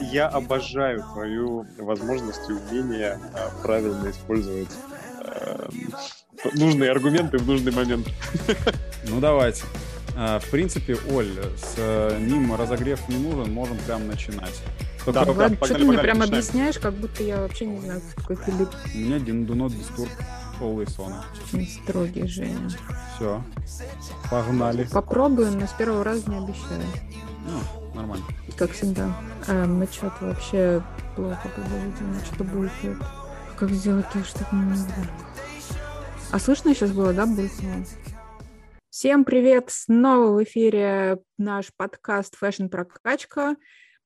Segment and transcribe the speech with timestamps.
[0.00, 4.68] я обожаю твою возможность и умение а, правильно использовать
[5.20, 5.68] а,
[6.54, 8.08] нужные аргументы в нужный момент.
[9.08, 9.64] Ну, давайте.
[10.14, 14.60] А, в принципе, Оль, с э, ним разогрев не нужен, можем прям начинать.
[15.04, 16.22] Только да, Ладно, что ты мне прям начинаем.
[16.22, 18.68] объясняешь, как будто я вообще не знаю, кто такой Филипп.
[18.94, 20.10] У меня do not disturb
[20.60, 21.14] always on.
[21.52, 22.68] Очень строгий, Женя.
[23.16, 23.42] Все,
[24.30, 24.84] погнали.
[24.84, 26.82] Попробую, но с первого раза не обещаю.
[27.46, 28.24] Ну, нормально.
[28.56, 29.14] Как всегда.
[29.48, 30.82] А, мы что-то вообще
[31.16, 32.96] плохо продолжительно, что будет.
[33.58, 35.06] Как сделать так, чтобы не было?
[36.32, 37.84] А слышно сейчас было, да, булькнуло?
[38.90, 39.66] Всем привет!
[39.68, 43.56] Снова в эфире наш подкаст «Фэшн Прокачка».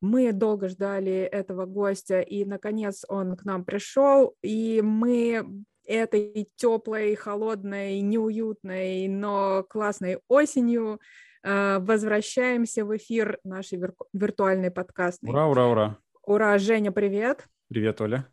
[0.00, 7.14] Мы долго ждали этого гостя, и, наконец, он к нам пришел, и мы этой теплой,
[7.14, 11.00] холодной, неуютной, но классной осенью
[11.44, 15.30] возвращаемся в эфир нашей вир- виртуальной подкастной.
[15.30, 15.98] Ура, ура, ура!
[16.22, 17.46] Ура, Женя, привет!
[17.68, 18.26] Привет, Оля!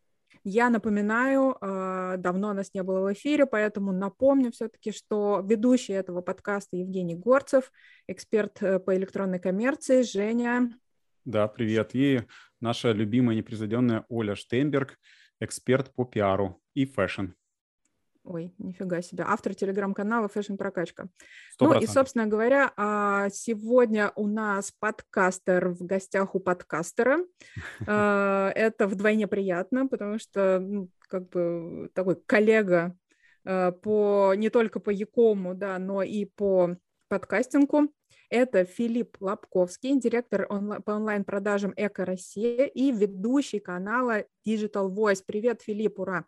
[0.43, 6.21] Я напоминаю, а, давно нас не было в эфире, поэтому напомню все-таки, что ведущий этого
[6.21, 7.71] подкаста Евгений Горцев,
[8.07, 10.71] эксперт э, по электронной коммерции, Женя.
[11.25, 11.91] Да, привет.
[11.93, 12.21] И
[12.59, 14.97] наша любимая непревзойденная Оля Штейнберг,
[15.39, 17.33] эксперт по пиару и фэшн.
[18.23, 19.23] Ой, нифига себе.
[19.27, 21.03] Автор телеграм-канала Fashion Прокачка.
[21.03, 21.07] 100%.
[21.61, 27.19] Ну и, собственно говоря, а, сегодня у нас подкастер в гостях у подкастера.
[27.87, 32.95] А, это вдвойне приятно, потому что ну, как бы такой коллега
[33.43, 37.91] а, по не только по Якому, да, но и по подкастингу.
[38.29, 45.21] Это Филипп Лобковский, директор онла- по онлайн-продажам Эко Россия и ведущий канала Digital Voice.
[45.25, 46.25] Привет, Филипп, ура!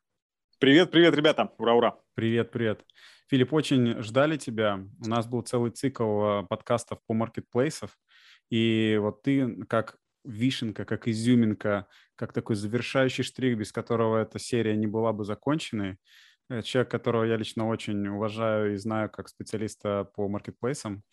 [0.60, 1.52] Привет, привет, ребята.
[1.58, 2.00] Ура, ура.
[2.14, 2.86] Привет, привет.
[3.30, 4.80] Филипп, очень ждали тебя.
[5.04, 7.98] У нас был целый цикл э, подкастов по маркетплейсов.
[8.50, 14.78] И вот ты как вишенка, как изюминка, как такой завершающий штрих, без которого эта серия
[14.78, 15.98] не была бы законченной.
[16.50, 21.04] Э, человек, которого я лично очень уважаю и знаю как специалиста по маркетплейсам.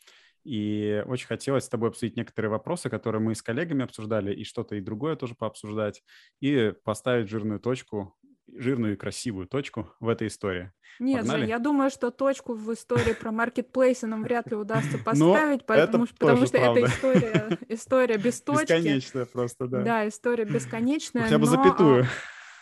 [0.45, 4.75] И очень хотелось с тобой обсудить некоторые вопросы, которые мы с коллегами обсуждали, и что-то
[4.77, 6.03] и другое тоже пообсуждать,
[6.41, 8.17] и поставить жирную точку
[8.57, 10.73] жирную и красивую точку в этой истории.
[10.99, 15.65] Нет, Жень, я думаю, что точку в истории про маркетплейсы нам вряд ли удастся поставить,
[15.65, 16.81] потому, это потому что правда.
[16.81, 18.63] это история, история без точки.
[18.63, 19.83] Бесконечная просто, да.
[19.83, 21.25] Да, история бесконечная.
[21.25, 21.51] Хотя бы но...
[21.51, 22.07] запятую.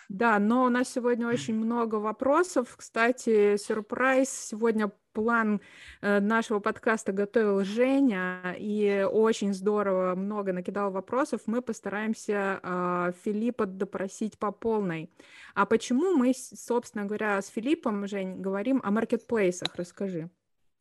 [0.08, 2.74] Да, но у нас сегодня очень много вопросов.
[2.76, 4.30] Кстати, сюрприз.
[4.30, 5.60] Сегодня план
[6.00, 11.40] э, нашего подкаста готовил Женя, и очень здорово много накидал вопросов.
[11.46, 15.10] Мы постараемся э, Филиппа допросить по полной.
[15.54, 19.74] А почему мы, собственно говоря, с Филиппом, Жень, говорим о маркетплейсах?
[19.74, 20.30] Расскажи.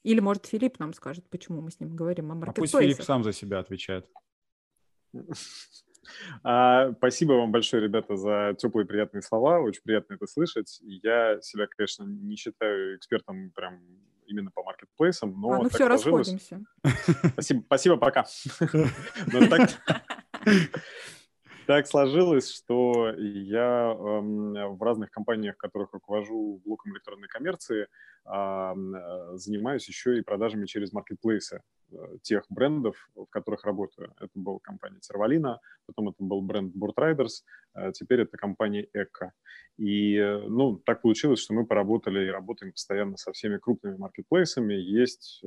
[0.03, 2.75] Или, может, Филипп нам скажет, почему мы с ним говорим о маркетплейсах.
[2.75, 4.05] А пусть Филипп сам за себя отвечает.
[6.43, 9.59] А, спасибо вам большое, ребята, за теплые приятные слова.
[9.59, 10.79] Очень приятно это слышать.
[10.81, 13.81] Я себя, конечно, не считаю экспертом прям
[14.27, 16.27] именно по маркетплейсам, но а, ну все, сложилось.
[16.27, 16.61] расходимся.
[17.33, 18.25] Спасибо, спасибо, пока.
[21.67, 27.87] Так сложилось, что я э, в разных компаниях, которых руковожу блоком электронной коммерции,
[28.25, 28.73] э,
[29.33, 31.61] занимаюсь еще и продажами через маркетплейсы
[31.91, 34.13] э, тех брендов, в которых работаю.
[34.17, 37.43] Это была компания Терволина, потом это был бренд Boardriders,
[37.75, 39.33] э, теперь это компания ECCO.
[39.77, 40.17] И,
[40.47, 44.73] ну, так получилось, что мы поработали и работаем постоянно со всеми крупными маркетплейсами.
[44.73, 45.43] Есть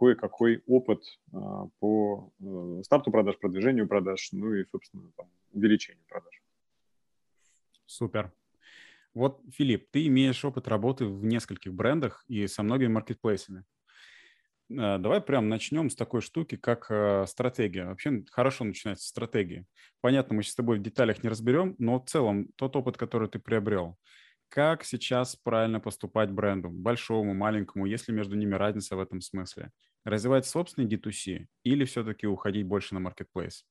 [0.00, 6.42] кое-какой опыт а, по э, старту продаж, продвижению продаж, ну и, собственно, там, увеличению продаж.
[7.84, 8.32] Супер.
[9.12, 13.64] Вот, Филипп, ты имеешь опыт работы в нескольких брендах и со многими маркетплейсами.
[14.74, 17.84] А, давай прям начнем с такой штуки, как э, стратегия.
[17.84, 19.66] Вообще хорошо начинать с стратегии.
[20.00, 23.28] Понятно, мы сейчас с тобой в деталях не разберем, но в целом тот опыт, который
[23.28, 23.98] ты приобрел,
[24.50, 29.72] как сейчас правильно поступать бренду, большому, маленькому, если между ними разница в этом смысле?
[30.04, 33.64] развивать собственный D2C или все-таки уходить больше на marketplace?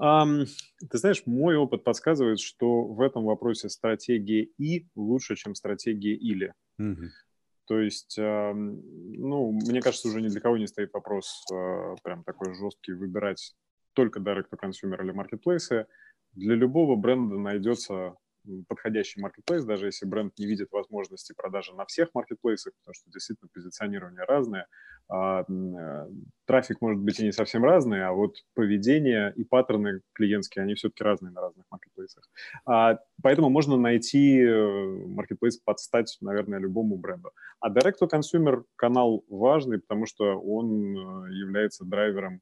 [0.00, 0.46] Um,
[0.90, 6.54] ты знаешь, мой опыт подсказывает, что в этом вопросе стратегия «и» лучше, чем стратегия «или».
[6.80, 7.08] Mm-hmm.
[7.66, 12.54] То есть, ну, мне кажется, уже ни для кого не стоит вопрос э, прям такой
[12.54, 13.54] жесткий выбирать
[13.92, 15.86] только direct-to-consumer или маркетплейсы.
[16.32, 18.16] Для любого бренда найдется
[18.68, 23.48] подходящий маркетплейс, даже если бренд не видит возможности продажи на всех маркетплейсах, потому что действительно
[23.52, 24.66] позиционирование разное,
[25.08, 26.08] а, э,
[26.46, 31.04] трафик может быть и не совсем разный, а вот поведение и паттерны клиентские, они все-таки
[31.04, 32.28] разные на разных маркетплейсах.
[32.64, 37.30] А, поэтому можно найти э, маркетплейс под стать, наверное, любому бренду.
[37.60, 42.40] А direct-to-consumer канал важный, потому что он э, является драйвером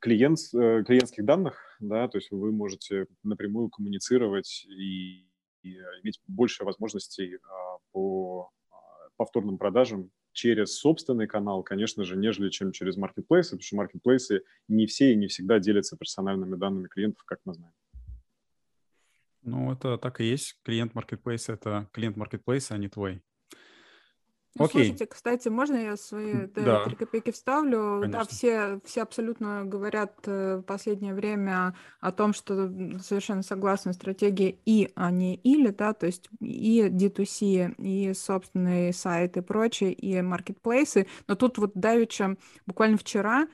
[0.00, 5.26] клиент, э, клиентских данных, да, то есть вы можете напрямую коммуницировать и,
[5.62, 8.76] и иметь больше возможностей а, по а,
[9.16, 14.86] повторным продажам через собственный канал, конечно же, нежели чем через маркетплейсы, потому что маркетплейсы не
[14.86, 17.74] все и не всегда делятся персональными данными клиентов, как мы знаем.
[19.42, 20.58] Ну, это так и есть.
[20.62, 23.22] Клиент маркетплейса– это клиент маркетплейса, а не твой.
[24.56, 24.82] Ну, Окей.
[24.82, 26.84] слушайте, кстати, можно я свои э, да.
[26.84, 28.00] три копейки вставлю?
[28.00, 28.18] Конечно.
[28.18, 32.68] Да, все, все абсолютно говорят э, в последнее время о том, что
[32.98, 39.40] совершенно согласны стратегии и, а не или, да, то есть и D2C, и собственные сайты
[39.40, 41.06] и прочее, и маркетплейсы.
[41.28, 42.36] Но тут вот давеча,
[42.66, 43.46] буквально вчера,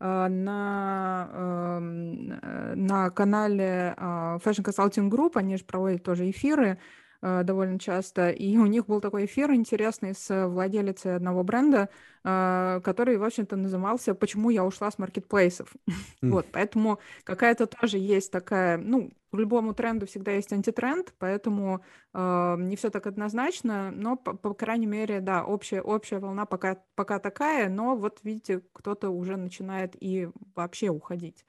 [0.00, 7.78] э, на, эм, на канале Fashion Consulting Group, они же проводят тоже эфиры, Э, довольно
[7.78, 8.30] часто.
[8.30, 11.88] И у них был такой эфир интересный с владелицей одного бренда,
[12.24, 15.72] э, который, в общем-то, назывался «Почему я ушла с маркетплейсов».
[16.22, 16.30] Mm.
[16.30, 21.82] Вот, поэтому какая-то тоже есть такая, ну, в любому тренду всегда есть антитренд, поэтому
[22.12, 26.76] э, не все так однозначно, но, по, по крайней мере, да, общая, общая волна пока,
[26.94, 31.44] пока такая, но вот, видите, кто-то уже начинает и вообще уходить.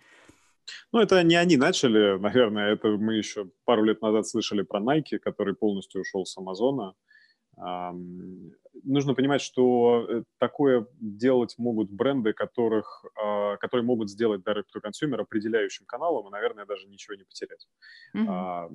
[0.92, 5.20] Ну, это не они начали, наверное, это мы еще пару лет назад слышали про Nike,
[5.20, 6.96] который полностью ушел с Амазона.
[8.84, 14.82] Нужно понимать, что э, такое делать могут бренды, которых, а, которые могут сделать direct to
[14.84, 17.68] consumer определяющим каналом, и, наверное, даже ничего не потерять.
[18.16, 18.70] Mm-hmm.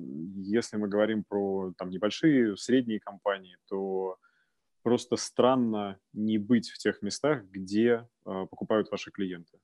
[0.45, 4.15] Если мы говорим про там, небольшие, средние компании, то
[4.83, 9.59] просто странно не быть в тех местах, где а, покупают ваши клиенты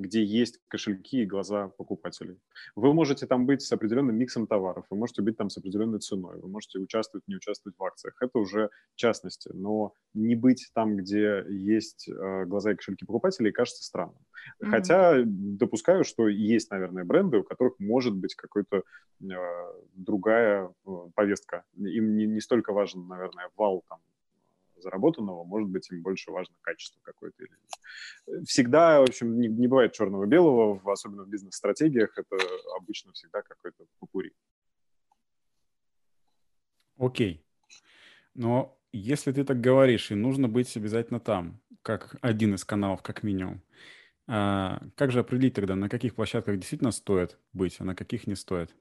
[0.00, 2.40] где есть кошельки и глаза покупателей.
[2.74, 6.38] Вы можете там быть с определенным миксом товаров, вы можете быть там с определенной ценой,
[6.40, 8.16] вы можете участвовать, не участвовать в акциях.
[8.20, 13.84] Это уже частности, но не быть там, где есть э, глаза и кошельки покупателей, кажется
[13.84, 14.16] странным.
[14.16, 14.70] Mm-hmm.
[14.70, 18.82] Хотя допускаю, что есть, наверное, бренды, у которых может быть какая-то
[19.22, 19.34] э,
[19.94, 21.64] другая э, повестка.
[21.76, 24.00] Им не, не столько важен, наверное, вал там
[24.80, 27.44] заработанного, может быть, им больше важно качество какое-то.
[28.44, 32.36] Всегда, в общем, не, не бывает черного-белого, особенно в бизнес-стратегиях, это
[32.76, 34.32] обычно всегда какой-то попури.
[36.98, 37.44] Окей.
[38.34, 43.22] Но если ты так говоришь, и нужно быть обязательно там, как один из каналов, как
[43.22, 43.62] минимум,
[44.26, 48.34] а как же определить тогда, на каких площадках действительно стоит быть, а на каких не
[48.34, 48.74] стоит?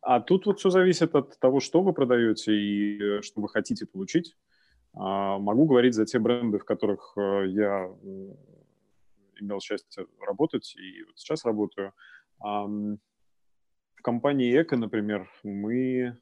[0.00, 3.86] А тут вот все зависит от того, что вы продаете и э, что вы хотите
[3.86, 4.36] получить.
[4.94, 8.34] А, могу говорить за те бренды, в которых э, я э,
[9.40, 11.92] имел счастье работать и вот сейчас работаю.
[12.40, 16.18] В компании Эко, например, мы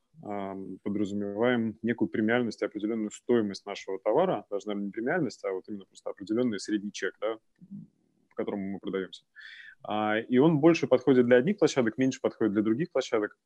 [0.85, 5.85] подразумеваем некую премиальность и определенную стоимость нашего товара, даже, наверное, не премиальность, а вот именно
[5.87, 7.39] просто определенный средний чек, да,
[8.29, 9.25] по которому мы продаемся.
[10.29, 13.37] И он больше подходит для одних площадок, меньше подходит для других площадок.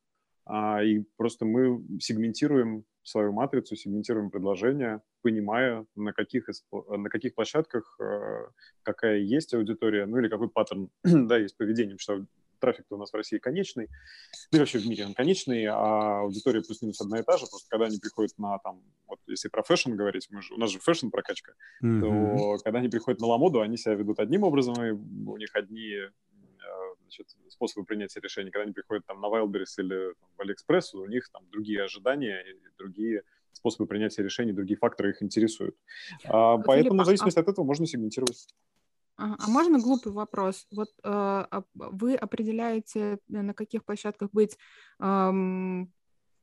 [0.47, 7.97] А, и просто мы сегментируем свою матрицу, сегментируем предложения, понимая, на каких, на каких площадках
[8.01, 8.47] э,
[8.83, 13.13] какая есть аудитория, ну или какой паттерн да, есть поведение, потому что трафик у нас
[13.13, 13.89] в России конечный,
[14.53, 17.69] ну и вообще в мире он конечный, а аудитория плюс-минус одна и та же, просто
[17.69, 20.79] когда они приходят на там, вот если про фэшн говорить, мы же, у нас же
[20.79, 21.53] фэшн прокачка,
[21.85, 22.01] mm-hmm.
[22.01, 26.09] то когда они приходят на ламоду, они себя ведут одним образом, и у них одни
[27.07, 28.51] значит, способы принятия решений.
[28.51, 32.45] Когда они приходят там на Wildberries или там, в AliExpress, у них там другие ожидания,
[32.79, 35.77] другие способы принятия решений, другие факторы их интересуют.
[36.25, 37.43] А, поэтому в зависимости а...
[37.43, 38.49] от этого можно сегментировать.
[39.17, 40.67] А, а можно глупый вопрос?
[40.71, 44.59] Вот э, вы определяете, на каких площадках быть
[45.01, 45.91] эм,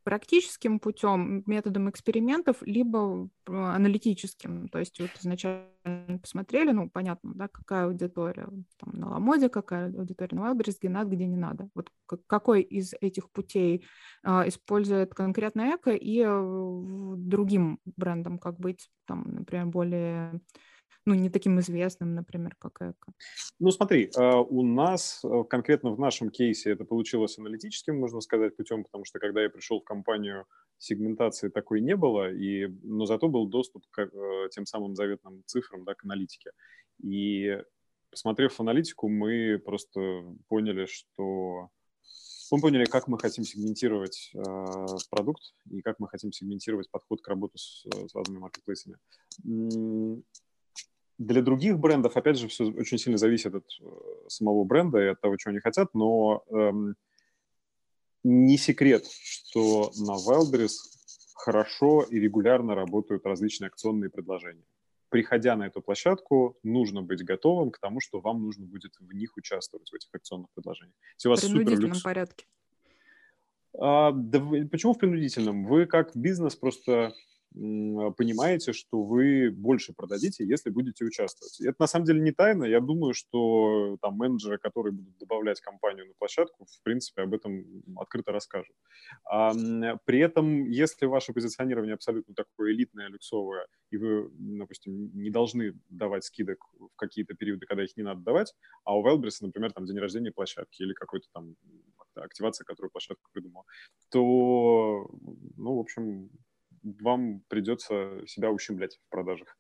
[0.04, 4.68] практическим путем, методом экспериментов, либо э, аналитическим.
[4.70, 10.38] То есть вот изначально посмотрели, ну, понятно, да, какая аудитория там, на Ламоде, какая аудитория
[10.38, 11.70] на Wildberries, где надо, где не надо.
[11.74, 11.90] Вот
[12.28, 13.86] какой из этих путей
[14.24, 20.42] а, использует конкретно эко и э, другим брендом, как быть, там, например, более
[21.06, 23.14] ну, не таким известным, например, как Эко?
[23.60, 28.56] Ну, смотри, а, у нас э, конкретно в нашем кейсе это получилось аналитическим, можно сказать,
[28.56, 30.46] путем, потому что когда я пришел в компанию,
[30.78, 35.84] сегментации такой не было, и, но зато был доступ к э, тем самым заветным цифрам,
[35.84, 36.52] да, к аналитике.
[37.02, 37.58] И
[38.10, 41.70] посмотрев аналитику, мы просто поняли, что
[42.52, 44.40] мы поняли, как мы хотим сегментировать э,
[45.10, 48.98] продукт и как мы хотим сегментировать подход к работе с, с разными маркетплейсами.
[51.18, 53.86] Для других брендов, опять же, все очень сильно зависит от э,
[54.30, 56.96] самого бренда и от того, чего они хотят, но эм,
[58.24, 60.74] не секрет, что на Wildberries
[61.36, 64.66] хорошо и регулярно работают различные акционные предложения.
[65.10, 69.38] приходя на эту площадку, нужно быть готовым к тому, что вам нужно будет в них
[69.38, 70.96] участвовать, в этих акционных предложениях.
[71.18, 72.02] Если у вас в принудительном люкс...
[72.02, 72.48] порядке.
[73.80, 74.40] А, да,
[74.72, 75.66] почему в принудительном?
[75.66, 77.14] Вы как бизнес просто
[77.54, 81.62] понимаете, что вы больше продадите, если будете участвовать.
[81.62, 82.66] Это на самом деле не тайна.
[82.66, 87.84] Я думаю, что там менеджеры, которые будут добавлять компанию на площадку, в принципе, об этом
[87.96, 88.76] открыто расскажут.
[89.26, 89.54] А,
[90.06, 96.24] при этом, если ваше позиционирование абсолютно такое элитное, люксовое, и вы, допустим, не должны давать
[96.24, 100.00] скидок в какие-то периоды, когда их не надо давать, а у Wildberries, например, там день
[100.00, 101.56] рождения площадки или какой-то там
[102.16, 103.66] активация, которую площадка придумала,
[104.10, 105.10] то,
[105.58, 106.30] ну, в общем,
[106.84, 109.58] вам придется себя ущемлять в продажах.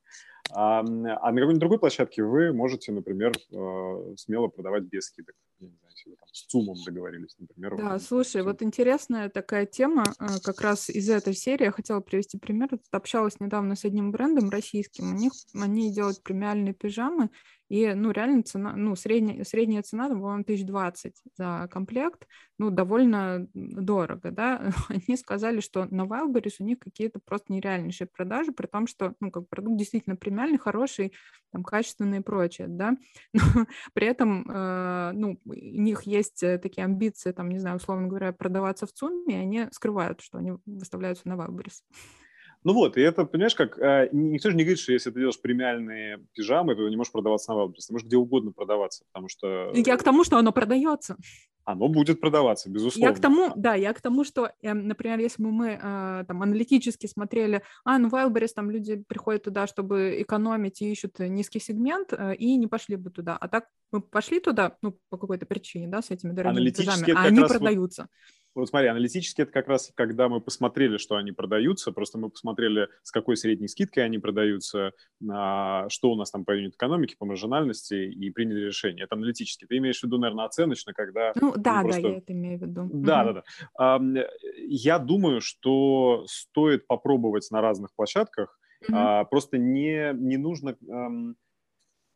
[0.55, 5.35] А, а на какой-нибудь другой площадке вы можете, например, э, смело продавать без скидок.
[5.59, 7.77] Я не знаю, если вы там с ЦУМом договорились, например.
[7.77, 12.37] Да, слушай, вот интересная такая тема, э, как раз из этой серии я хотела привести
[12.37, 12.69] пример.
[12.91, 17.29] Общалась недавно с одним брендом российским, у них они делают премиальные пижамы,
[17.73, 22.27] и, ну, реально цена, ну, средняя, средняя цена, по-моему, 1020 за комплект,
[22.59, 24.71] ну, довольно дорого, да.
[24.89, 29.31] Они сказали, что на Wildberries у них какие-то просто нереальнейшие продажи, при том, что, ну,
[29.31, 31.13] как продукт действительно премиальный, хороший,
[31.51, 32.97] там, качественный и прочее, да.
[33.33, 33.41] Но
[33.93, 38.33] при этом, э, ну, у них есть э, такие амбиции, там, не знаю, условно говоря,
[38.33, 41.81] продаваться в ЦУМе, и они скрывают, что они выставляются на Wildberries.
[42.63, 45.39] Ну вот, и это, понимаешь, как э, никто же не говорит, что если ты делаешь
[45.41, 47.87] премиальные пижамы, то не можешь продаваться на Wildberries.
[47.87, 49.71] Ты можешь где угодно продаваться, потому что...
[49.73, 51.17] Я к тому, что оно продается.
[51.65, 53.09] Оно будет продаваться, безусловно.
[53.09, 56.41] Я к тому, да, я к тому, что, эм, например, если бы мы э, там
[56.41, 62.11] аналитически смотрели, а, ну, Wildberries, там люди приходят туда, чтобы экономить и ищут низкий сегмент,
[62.11, 63.37] э, и не пошли бы туда.
[63.37, 67.23] А так мы пошли туда, ну, по какой-то причине, да, с этими дорогими пижамами, а
[67.23, 68.01] они продаются.
[68.01, 68.09] Вот
[68.55, 72.87] вот смотри, аналитически это как раз, когда мы посмотрели, что они продаются, просто мы посмотрели,
[73.01, 74.91] с какой средней скидкой они продаются,
[75.29, 79.05] а, что у нас там по юнит экономике, по маржинальности, и приняли решение.
[79.05, 79.65] Это аналитически.
[79.65, 81.33] Ты имеешь в виду, наверное, оценочно, когда...
[81.35, 82.01] Ну, да, просто...
[82.01, 82.89] да, я это имею в виду.
[82.93, 83.43] Да, угу.
[83.77, 84.27] да, да.
[84.67, 88.97] Я думаю, что стоит попробовать на разных площадках, угу.
[89.29, 90.77] просто не, не нужно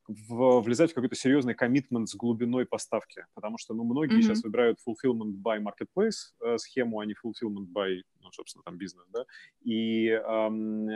[0.07, 4.21] в, влезать в какой-то серьезный коммитмент с глубиной поставки, потому что, ну, многие mm-hmm.
[4.21, 9.05] сейчас выбирают fulfillment by marketplace э, схему, а не fulfillment by, ну, собственно, там, бизнес,
[9.11, 9.25] да,
[9.63, 10.87] и эм,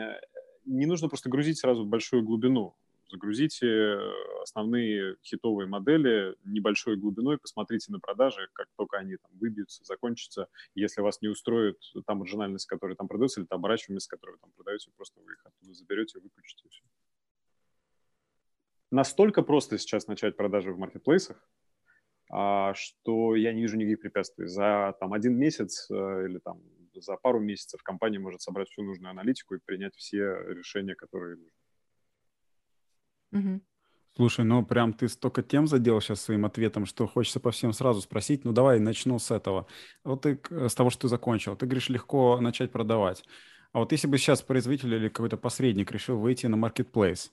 [0.66, 2.76] не нужно просто грузить сразу в большую глубину,
[3.12, 3.98] загрузите
[4.42, 10.48] основные хитовые модели небольшой глубиной, посмотрите на продажи, как только они там выбьются, закончатся.
[10.76, 14.52] Если вас не устроит та маржинальность, которая там продается, или та оборачиваемость, которую вы там
[14.56, 16.84] продаете, просто вы их оттуда заберете, выключите и все
[18.92, 21.38] настолько просто сейчас начать продажи в маркетплейсах,
[22.30, 24.48] а, что я не вижу никаких препятствий.
[24.48, 26.62] За там, один месяц э, или там,
[26.94, 31.52] за пару месяцев компания может собрать всю нужную аналитику и принять все решения, которые нужны.
[33.32, 33.62] Угу.
[34.16, 38.02] Слушай, ну прям ты столько тем задел сейчас своим ответом, что хочется по всем сразу
[38.02, 38.44] спросить.
[38.44, 39.68] Ну давай начну с этого.
[40.04, 41.56] Вот ты с того, что ты закончил.
[41.56, 43.24] Ты говоришь, легко начать продавать.
[43.72, 47.32] А вот если бы сейчас производитель или какой-то посредник решил выйти на маркетплейс,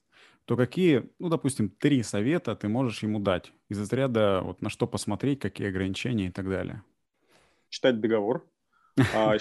[0.48, 4.86] то какие, ну, допустим, три совета ты можешь ему дать из разряда вот на что
[4.86, 6.82] посмотреть, какие ограничения и так далее?
[7.68, 8.48] Читать договор.
[9.14, 9.36] А,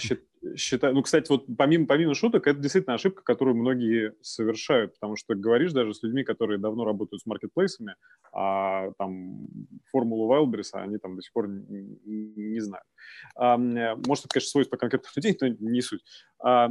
[0.91, 5.71] ну, кстати, вот помимо, помимо шуток, это действительно ошибка, которую многие совершают, потому что говоришь
[5.71, 7.95] даже с людьми, которые давно работают с маркетплейсами,
[8.31, 9.47] а там
[9.89, 12.85] формулу Wildberries они там до сих пор не, не знают.
[13.35, 16.03] А, может, это, конечно, свойство конкретных людей, но не суть.
[16.39, 16.69] А,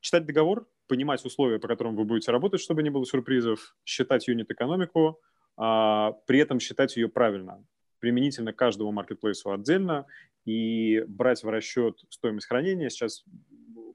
[0.00, 5.20] читать договор, понимать условия, по которым вы будете работать, чтобы не было сюрпризов, считать юнит-экономику,
[5.56, 7.64] а, при этом считать ее правильно,
[7.98, 10.06] применительно каждому маркетплейсу отдельно
[10.44, 12.88] и брать в расчет стоимость хранения.
[12.88, 13.24] Сейчас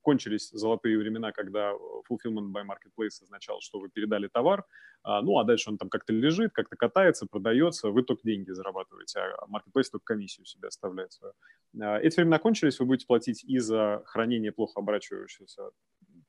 [0.02, 1.74] кончились золотые времена, когда
[2.10, 4.66] fulfillment by marketplace означал, что вы передали товар,
[5.04, 9.20] а, ну, а дальше он там как-то лежит, как-то катается, продается, вы только деньги зарабатываете,
[9.20, 11.34] а marketplace только комиссию себе оставляет свою.
[11.82, 15.72] А, эти времена кончились, вы будете платить и за хранение плохо оборачивающегося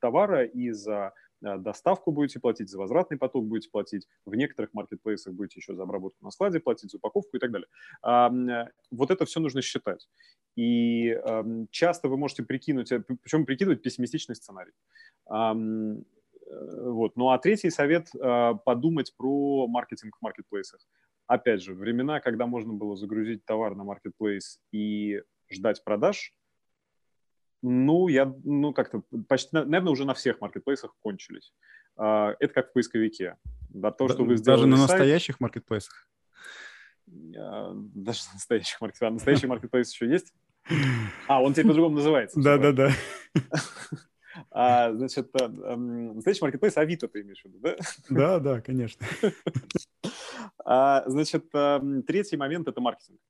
[0.03, 5.33] товара, и за э, доставку будете платить, за возвратный поток будете платить, в некоторых маркетплейсах
[5.33, 7.69] будете еще за обработку на складе платить, за упаковку и так далее.
[8.05, 10.09] Э, вот это все нужно считать.
[10.57, 11.17] И
[11.71, 14.73] часто вы можете прикинуть, э, причем прикидывать пессимистичный сценарий.
[16.45, 17.17] Вот.
[17.17, 18.11] Ну а третий совет–
[18.65, 20.81] подумать про маркетинг в маркетплейсах.
[21.27, 26.35] Опять же, времена, когда можно было загрузить товар на маркетплейс и ждать продаж,
[27.63, 31.55] ну, я, ну, как-то почти, наверное, уже на всех маркетплейсах кончились.
[31.97, 33.37] А, это как в поисковике.
[33.71, 36.09] Да, то, что вы сделали Даже на сайт, настоящих маркетплейсах?
[37.07, 39.11] Даже на настоящих маркетплейсах.
[39.11, 40.33] А настоящий маркетплейс еще есть?
[41.29, 42.41] А, он теперь по-другому называется.
[42.41, 42.91] Да-да-да.
[44.51, 47.77] А, значит, а, настоящий маркетплейс Авито ты имеешь в виду, да?
[48.09, 49.07] Да, да, конечно.
[50.65, 51.51] А, значит,
[52.07, 53.21] третий момент– это маркетинг.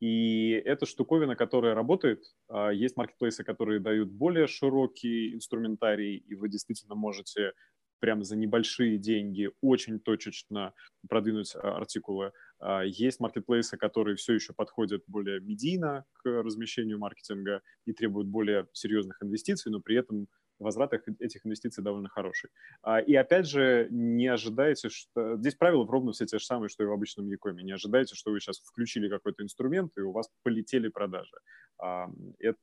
[0.00, 2.22] И это штуковина, которая работает.
[2.48, 7.52] А, есть маркетплейсы, которые дают более широкий инструментарий, и вы действительно можете
[7.98, 10.74] прямо за небольшие деньги очень точечно
[11.08, 12.32] продвинуть а, артикулы.
[12.58, 18.68] А, есть маркетплейсы, которые все еще подходят более медийно к размещению маркетинга и требуют более
[18.72, 22.50] серьезных инвестиций, но при этом возврат этих инвестиций довольно хороший.
[22.82, 25.36] А, и опять же, не ожидайте, что...
[25.36, 27.62] Здесь правила ровно все те же самые, что и в обычном Якоме.
[27.62, 31.36] Не ожидайте, что вы сейчас включили какой-то инструмент, и у вас полетели продажи.
[31.78, 32.58] Это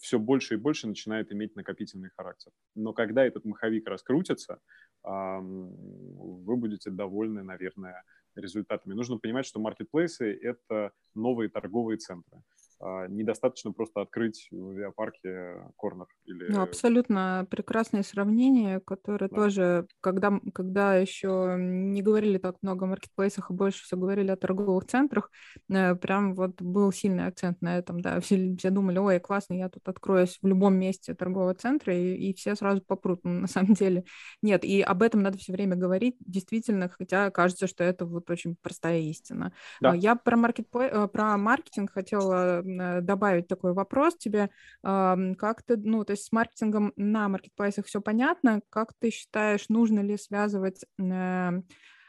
[0.00, 2.52] все больше и больше начинает иметь накопительный характер.
[2.74, 4.60] Но когда этот маховик раскрутится,
[5.02, 8.02] вы будете довольны, наверное,
[8.34, 8.94] результатами.
[8.94, 12.42] Нужно понимать, что маркетплейсы— это новые торговые центры.
[12.86, 16.06] А, недостаточно просто открыть в авиапарке корнер.
[16.26, 16.52] Или...
[16.52, 19.34] Ну, абсолютно прекрасное сравнение, которое да.
[19.34, 24.36] тоже, когда, когда еще не говорили так много о маркетплейсах, а больше все говорили о
[24.36, 25.30] торговых центрах,
[25.70, 29.70] э, прям вот был сильный акцент на этом, да, все, все думали, ой, классно, я
[29.70, 33.72] тут откроюсь в любом месте торгового центра, и, и все сразу попрут, но на самом
[33.72, 34.04] деле
[34.42, 38.56] нет, и об этом надо все время говорить, действительно, хотя кажется, что это вот очень
[38.60, 39.54] простая истина.
[39.80, 39.94] Да.
[39.94, 40.88] Я про, маркетплей...
[40.88, 42.62] Э, про маркетинг хотела
[43.02, 44.50] добавить такой вопрос тебе.
[44.82, 48.60] Как ты, ну, то есть с маркетингом на маркетплейсах все понятно.
[48.70, 51.50] Как ты считаешь, нужно ли связывать э,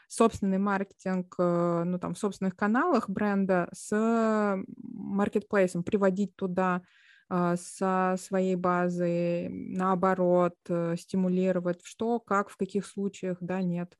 [0.08, 6.82] собственный маркетинг, э, ну, там, в собственных каналах бренда с маркетплейсом, приводить туда
[7.28, 10.54] со своей базы, наоборот,
[10.96, 13.98] стимулировать, что, как, в каких случаях, да, нет?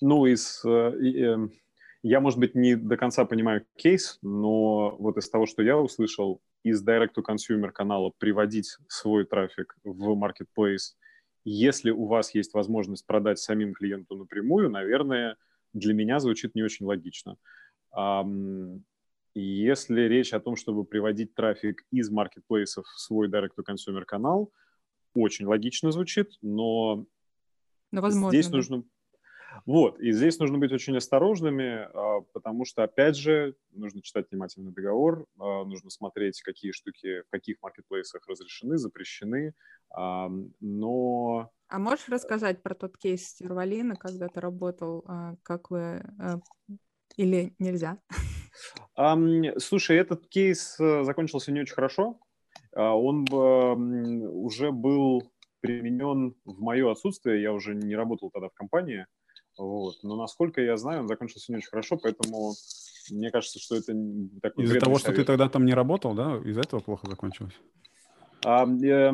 [0.00, 1.50] Ну, из, эм,
[2.08, 6.40] я, может быть, не до конца понимаю кейс, но вот из того, что я услышал,
[6.62, 10.94] из direct-to-consumer канала приводить свой трафик в marketplace,
[11.44, 15.36] если у вас есть возможность продать самим клиенту напрямую, наверное,
[15.72, 17.38] для меня звучит не очень логично.
[19.34, 24.52] Если речь о том, чтобы приводить трафик из маркетплейсов в свой direct-to-consumer канал,
[25.12, 27.04] очень логично звучит, но,
[27.90, 28.56] но возможно, здесь да.
[28.58, 28.84] нужно
[29.64, 34.72] вот, и здесь нужно быть очень осторожными, а, потому что, опять же, нужно читать внимательно
[34.72, 39.54] договор, а, нужно смотреть, какие штуки в каких маркетплейсах разрешены, запрещены,
[39.90, 41.50] но...
[41.68, 46.02] А можешь рассказать про тот кейс Стервалина, когда ты работал, а, как вы...
[47.16, 47.98] Или нельзя?
[49.58, 52.18] Слушай, этот кейс э, закончился не очень хорошо.
[52.74, 55.22] Он уже был
[55.60, 59.06] применен в мое отсутствие, я уже не работал тогда в компании,
[59.58, 60.02] вот.
[60.02, 62.54] Но насколько я знаю, он закончился не очень хорошо, поэтому
[63.10, 63.94] мне кажется, что это
[64.42, 65.00] такой Из-за того, совет.
[65.00, 66.36] что ты тогда там не работал, да?
[66.44, 67.54] Из-за этого плохо закончилось?
[68.48, 69.12] А, я,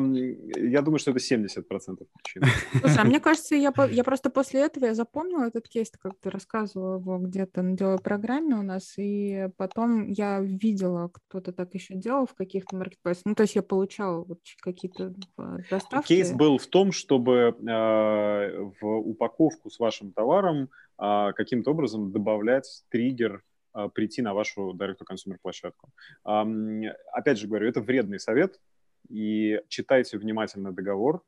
[0.57, 2.43] я думаю, что это 70% причин.
[2.79, 6.29] Слушай, а мне кажется, я, я просто после этого я запомнила этот кейс, как ты
[6.29, 11.95] рассказывал его где-то на деловой программе у нас, и потом я видела, кто-то так еще
[11.95, 13.23] делал в каких-то маркетплейсах.
[13.25, 16.09] Ну, то есть я получала вот какие-то а, доставки.
[16.09, 20.69] Кейс был в том, чтобы э, в упаковку с вашим товаром
[21.01, 23.41] э, каким-то образом добавлять триггер
[23.95, 25.89] прийти на вашу direct-to-consumer площадку.
[26.23, 28.59] Опять же говорю, это вредный совет,
[29.09, 31.23] и читайте внимательно договор.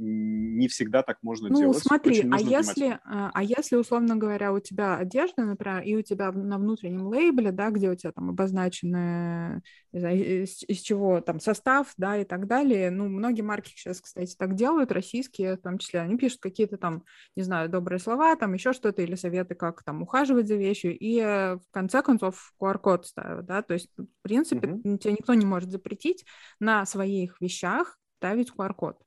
[0.00, 1.76] Не всегда так можно ну, делать.
[1.76, 6.02] Ну, смотри, а если, а, а если, условно говоря, у тебя одежда, например, и у
[6.02, 9.60] тебя на внутреннем лейбле, да, где у тебя там обозначены,
[9.92, 14.54] из, из чего там состав, да, и так далее, ну, многие марки сейчас, кстати, так
[14.54, 17.02] делают, российские в том числе, они пишут какие-то там,
[17.34, 21.18] не знаю, добрые слова, там еще что-то, или советы, как там ухаживать за вещью, и
[21.18, 24.98] э, в конце концов QR-код ставят, да, то есть, в принципе, mm-hmm.
[24.98, 26.24] тебе никто не может запретить
[26.60, 28.98] на своих вещах ставить QR-код.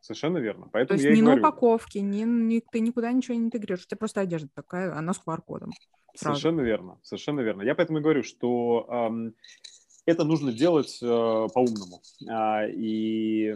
[0.00, 0.68] Совершенно верно.
[0.72, 3.84] Поэтому То есть ни на упаковке, ни, ни, ты никуда ничего не интегрируешь.
[3.84, 5.72] У тебя просто одежда такая, она с QR-кодом.
[6.14, 6.98] Совершенно верно.
[7.02, 7.62] Совершенно верно.
[7.62, 9.34] Я поэтому и говорю, что эм,
[10.06, 12.00] это нужно делать э, по-умному.
[12.28, 13.54] А, и,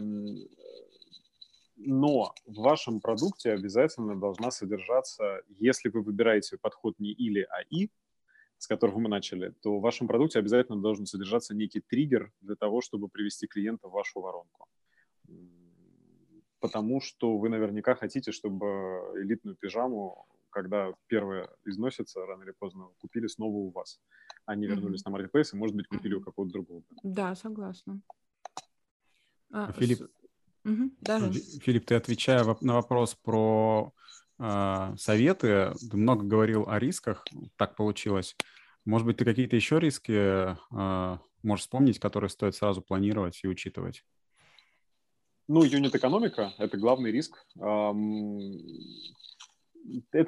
[1.77, 7.89] но в вашем продукте обязательно должна содержаться, если вы выбираете подход не или, а и,
[8.59, 12.81] с которого мы начали, то в вашем продукте обязательно должен содержаться некий триггер для того,
[12.81, 14.67] чтобы привести клиента в вашу воронку
[16.59, 18.65] потому что вы наверняка хотите, чтобы
[19.15, 23.99] элитную пижаму, когда первая износится, рано или поздно купили снова у вас.
[24.45, 25.05] Они вернулись mm-hmm.
[25.05, 26.83] на маркетплейс и, может быть, купили у какого-то другого.
[27.03, 28.01] Да, согласна.
[29.51, 30.69] А, Филипп, с...
[30.69, 30.91] угу.
[31.61, 33.93] Филипп, ты отвечая на вопрос про
[34.39, 37.25] э, советы, ты много говорил о рисках,
[37.57, 38.35] так получилось.
[38.85, 44.03] Может быть, ты какие-то еще риски э, можешь вспомнить, которые стоит сразу планировать и учитывать?
[45.47, 47.45] Ну, юнит-экономика– это главный риск.
[47.55, 47.93] Это,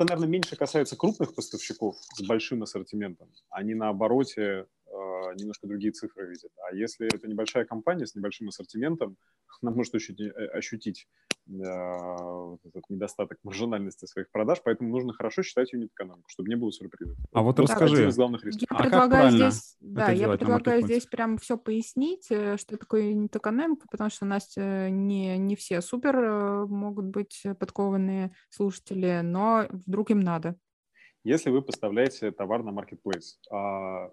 [0.05, 3.31] наверное, меньше касается крупных поставщиков с большим ассортиментом.
[3.49, 6.51] Они на обороте а, немножко другие цифры видят.
[6.69, 9.17] А если это небольшая компания с небольшим ассортиментом,
[9.61, 11.07] она может э, ощутить
[11.47, 17.17] э, этот недостаток маржинальности своих продаж, поэтому нужно хорошо считать юнит-экономику, чтобы не было сюрпризов.
[17.33, 17.95] А вот расскажи.
[17.95, 18.67] Один из главных рисков.
[18.69, 23.87] Я а предлагаю здесь, да, я предлагаю здесь прям все пояснить, э, что такое юнит-экономика,
[23.89, 30.19] потому что у нас не, не все супер могут быть подкованные слушатели, но вдруг им
[30.19, 30.55] надо.
[31.23, 34.11] Если вы поставляете товар на маркетплейс, а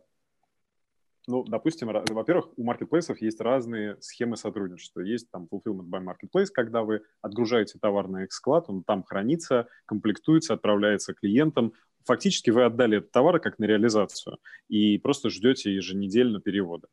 [1.27, 5.01] ну, допустим, во-первых, у маркетплейсов есть разные схемы сотрудничества.
[5.01, 9.67] Есть там fulfillment by marketplace, когда вы отгружаете товар на их склад, он там хранится,
[9.87, 11.73] комплектуется, отправляется клиентам.
[12.05, 16.89] Фактически вы отдали этот товар как на реализацию и просто ждете еженедельно перевода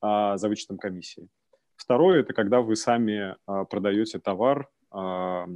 [0.00, 1.28] а, за вычетом комиссии.
[1.76, 5.46] Второе– это когда вы сами а, продаете товар а,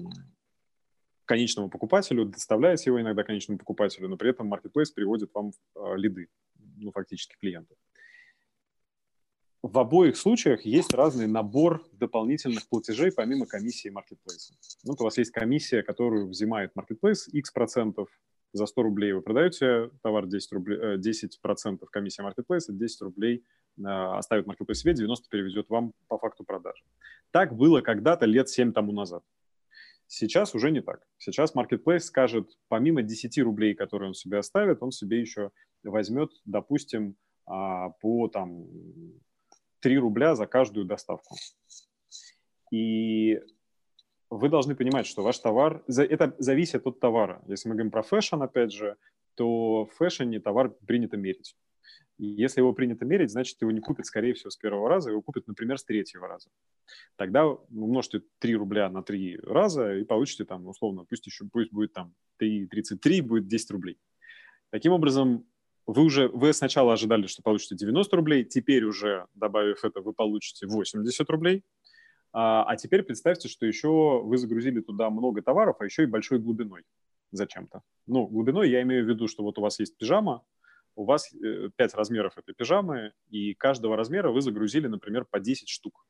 [1.25, 6.29] конечному покупателю, доставляете его иногда конечному покупателю, но при этом маркетплейс приводит вам а, лиды,
[6.77, 7.77] ну, фактически клиентов
[9.69, 14.55] в обоих случаях есть разный набор дополнительных платежей помимо комиссии маркетплейса.
[14.85, 18.09] Ну, вот у вас есть комиссия, которую взимает маркетплейс, x процентов
[18.53, 23.45] за 100 рублей вы продаете товар 10, рублей, 10 процентов комиссия маркетплейса, 10 рублей
[23.79, 26.85] э, оставит маркетплейс себе, 90 переведет вам по факту продажи.
[27.33, 29.25] Так было когда-то лет 7 тому назад.
[30.07, 31.01] Сейчас уже не так.
[31.19, 35.51] Сейчас маркетплейс скажет, помимо 10 рублей, которые он себе оставит, он себе еще
[35.87, 38.67] возьмет, допустим, а, по там
[39.81, 41.37] 3 рубля за каждую доставку.
[42.71, 43.41] И
[44.31, 47.43] вы должны понимать, что ваш товар, это зависит от товара.
[47.47, 48.97] Если мы говорим про фэшн, опять же,
[49.35, 51.57] то в фэшне товар принято мерить.
[52.19, 55.21] И если его принято мерить, значит, его не купят, скорее всего, с первого раза, его
[55.21, 56.49] купят, например, с третьего раза.
[57.17, 61.93] Тогда умножьте 3 рубля на 3 раза и получите там, условно, пусть еще пусть будет
[61.93, 63.99] там 3,33, будет 10 рублей.
[64.71, 65.47] Таким образом,
[65.87, 70.67] вы уже, вы сначала ожидали, что получите 90 рублей, теперь уже, добавив это, вы получите
[70.67, 71.65] 80 рублей,
[72.33, 76.39] а, а теперь представьте, что еще вы загрузили туда много товаров, а еще и большой
[76.39, 76.83] глубиной
[77.31, 77.83] зачем-то.
[78.07, 80.45] Ну, глубиной я имею в виду, что вот у вас есть пижама,
[80.97, 85.69] у вас 5 э, размеров этой пижамы, и каждого размера вы загрузили, например, по 10
[85.69, 86.05] штук.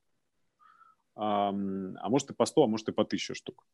[1.17, 3.67] А, а может и по 100, а может и по 1000 штук.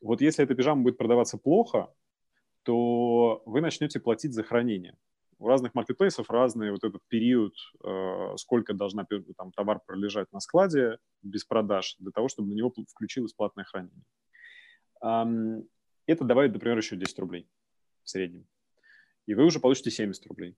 [0.00, 1.92] Вот если эта пижама будет продаваться плохо,
[2.62, 4.96] то вы начнете платить за хранение
[5.42, 7.52] у разных маркетплейсов разный вот этот период,
[7.84, 9.04] э, сколько должна
[9.36, 14.04] там, товар пролежать на складе без продаж, для того, чтобы на него включилось платное хранение.
[16.06, 17.48] Это добавит, например, еще 10 рублей
[18.04, 18.46] в среднем.
[19.26, 20.56] И вы уже получите 70 рублей.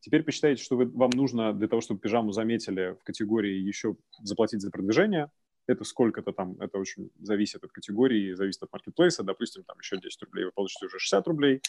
[0.00, 4.60] Теперь посчитайте, что вы, вам нужно для того, чтобы пижаму заметили в категории еще заплатить
[4.60, 5.30] за продвижение.
[5.66, 9.22] Это сколько-то там, это очень зависит от категории, зависит от маркетплейса.
[9.22, 11.60] Допустим, там еще 10 рублей, вы получите уже 60 рублей.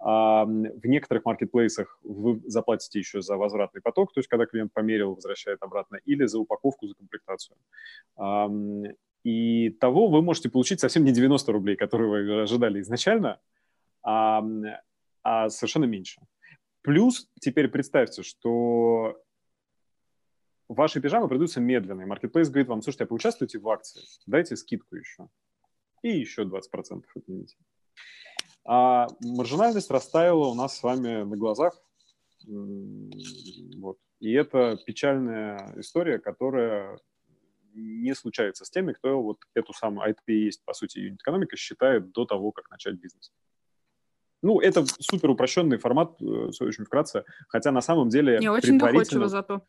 [0.00, 5.14] А в некоторых маркетплейсах вы заплатите еще за возвратный поток, то есть когда клиент померил,
[5.14, 7.56] возвращает обратно, или за упаковку, за комплектацию.
[9.22, 13.40] И того вы можете получить совсем не 90 рублей, которые вы ожидали изначально,
[14.02, 14.44] а,
[15.22, 16.20] а совершенно меньше.
[16.82, 19.18] Плюс теперь представьте, что
[20.68, 24.96] ваши пижамы продаются медленно, и Marketplace говорит вам, слушайте, а поучаствуйте в акции, дайте скидку
[24.96, 25.28] еще.
[26.02, 27.56] И еще 20% отмените.
[28.66, 31.74] А маржинальность растаяла у нас с вами на глазах.
[32.46, 33.98] Вот.
[34.20, 36.98] И это печальная история, которая
[37.74, 41.56] не случается с теми, кто вот эту самую, а это и есть, по сути, юнит-экономика,
[41.56, 43.32] считает до того, как начать бизнес.
[44.42, 46.24] Ну, это супер упрощенный формат, э,
[46.60, 48.38] очень вкратце, хотя на самом деле...
[48.38, 49.62] Не очень доходчиво зато.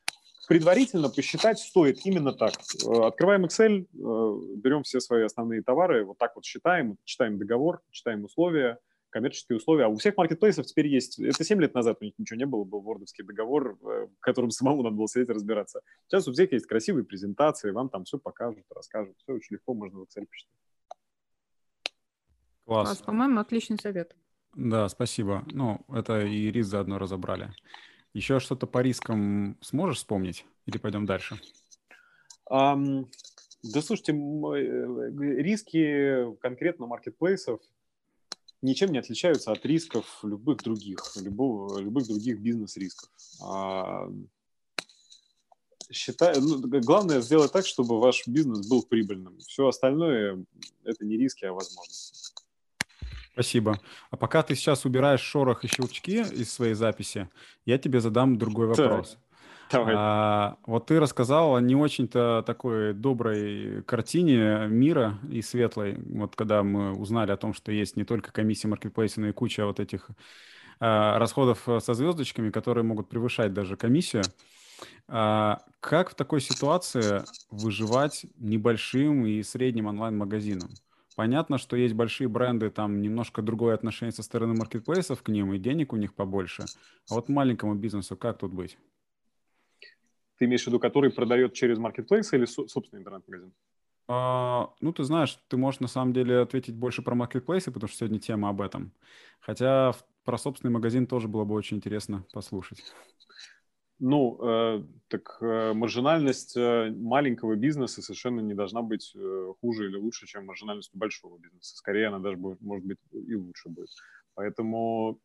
[0.47, 2.53] Предварительно посчитать стоит именно так.
[2.85, 7.81] Э, открываем Excel, э, берем все свои основные товары, вот так вот считаем, читаем договор,
[7.89, 8.79] читаем условия,
[9.09, 9.85] коммерческие условия.
[9.85, 11.19] А у всех маркетплейсов теперь есть...
[11.19, 14.83] Это 7 лет назад у них ничего не было, был вордовский договор, в котором самому
[14.83, 15.81] надо было сидеть и разбираться.
[16.07, 19.15] Сейчас у всех есть красивые презентации, вам там все покажут, расскажут.
[19.23, 20.59] Все очень легко, можно в Excel посчитать.
[22.65, 22.87] Класс.
[22.87, 23.01] Класс.
[23.03, 24.15] По-моему, отличный совет.
[24.55, 25.43] Да, спасибо.
[25.51, 27.53] Ну, это и риск заодно разобрали.
[28.15, 30.45] Еще что-то по рискам сможешь вспомнить?
[30.67, 31.37] Или пойдем дальше?
[32.49, 33.07] Um,
[33.61, 37.59] да, слушайте, э, риски конкретно маркетплейсов
[38.61, 43.09] ничем не отличаются от рисков любых других, любого, любых других бизнес-рисков.
[43.43, 44.09] А,
[45.91, 49.39] считаю, ну, главное сделать так, чтобы ваш бизнес был прибыльным.
[49.39, 50.45] Все остальное–
[50.85, 52.24] это не риски, а возможности.
[53.35, 53.81] Спасибо.
[54.11, 57.29] А пока ты сейчас убираешь шорох и щелчки из своей записи,
[57.65, 59.17] я тебе задам другой вопрос.
[59.69, 59.93] Давай.
[59.97, 65.97] А, вот ты рассказал о не очень-то такой доброй картине мира и светлой.
[65.97, 69.65] Вот когда мы узнали о том, что есть не только комиссия маркетплейса, но и куча
[69.65, 70.07] вот этих
[70.79, 74.23] а, расходов со звездочками, которые могут превышать даже комиссию.
[75.09, 80.69] А, как в такой ситуации выживать небольшим и средним онлайн-магазинам?
[81.15, 85.57] Понятно, что есть большие бренды, там немножко другое отношение со стороны маркетплейсов к ним, и
[85.57, 86.65] денег у них побольше.
[87.09, 88.77] А вот маленькому бизнесу как тут быть?
[90.37, 93.53] Ты имеешь в виду, который продает через маркетплейс или собственный интернет-магазин?
[94.07, 97.99] А, ну, ты знаешь, ты можешь на самом деле ответить больше про маркетплейсы, потому что
[97.99, 98.91] сегодня тема об этом.
[99.39, 99.93] Хотя
[100.25, 102.83] про собственный магазин тоже было бы очень интересно послушать.
[103.99, 109.95] Ну, э, так э, маржинальность э, маленького бизнеса совершенно не должна быть э, хуже или
[109.95, 111.77] лучше, чем маржинальность большого бизнеса.
[111.77, 113.87] Скорее, она даже будет, может быть и лучше будет.
[114.33, 115.19] Поэтому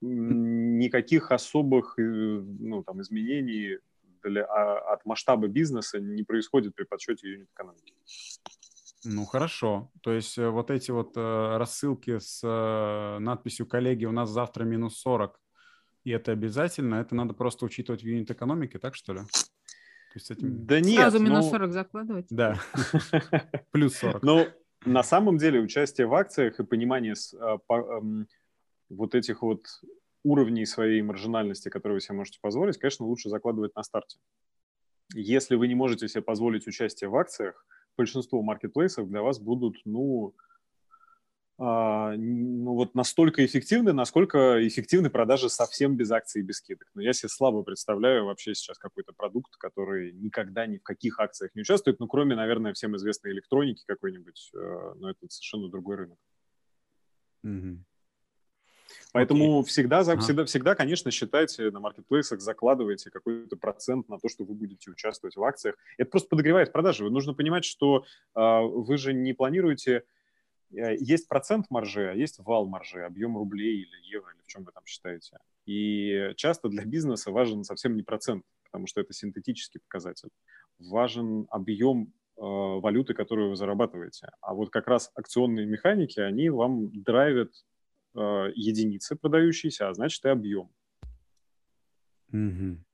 [0.00, 3.78] никаких особых э, ну, там, изменений
[4.22, 7.92] для, а, от масштаба бизнеса не происходит при подсчете юнит экономики.
[9.04, 9.90] Ну хорошо.
[10.00, 12.40] То есть э, вот эти вот рассылки с
[13.20, 15.32] надписью «Коллеги, у нас завтра минус 40»,
[16.08, 19.20] и это обязательно, это надо просто учитывать в юнит экономике, так что ли?
[19.20, 20.64] То есть этим...
[20.64, 21.00] Да нет.
[21.00, 21.50] Сразу минус ну...
[21.50, 22.26] 40 закладывать?
[22.30, 22.58] Да.
[23.72, 24.22] Плюс 40.
[24.22, 24.46] Ну,
[24.86, 27.58] на самом деле участие в акциях и понимание а,
[28.88, 29.66] вот этих вот
[30.24, 34.18] уровней своей маржинальности, которые вы себе можете позволить, конечно, лучше закладывать на старте.
[35.12, 37.66] Если вы не можете себе позволить участие в акциях,
[37.98, 40.34] большинство маркетплейсов для вас будут, ну,
[41.58, 46.88] ну, вот настолько эффективны, насколько эффективны продажи совсем без акций и без скидок.
[46.94, 51.52] Но я себе слабо представляю вообще сейчас какой-то продукт, который никогда ни в каких акциях
[51.56, 56.18] не участвует, ну, кроме, наверное, всем известной электроники какой-нибудь, э, но это совершенно другой рынок.
[57.44, 57.78] Mm-hmm.
[59.12, 59.64] Поэтому okay.
[59.64, 60.20] всегда, ага.
[60.20, 65.36] всегда, всегда, конечно, считайте на маркетплейсах, закладывайте какой-то процент на то, что вы будете участвовать
[65.36, 65.76] в акциях.
[65.96, 67.08] Это просто подогревает продажи.
[67.10, 70.04] Нужно понимать, что э, вы же не планируете
[70.70, 74.72] есть процент маржи, а есть вал маржи, объем рублей или евро, или в чем вы
[74.72, 75.38] там считаете.
[75.66, 80.28] И часто для бизнеса важен совсем не процент, потому что это синтетический показатель.
[80.78, 84.30] Важен объем э, валюты, которую вы зарабатываете.
[84.40, 87.52] А вот как раз акционные механики, они вам драйвят
[88.14, 88.18] э,
[88.54, 90.70] единицы продающиеся, а значит и объем.
[92.32, 92.84] Угу.